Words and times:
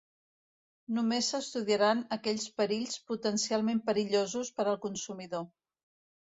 Només 0.99 1.27
s'estudiaran 1.33 2.01
aquells 2.17 2.45
perills 2.61 2.97
potencialment 3.11 3.83
perillosos 3.91 4.51
per 4.57 4.67
al 4.73 4.81
consumidor. 4.89 5.47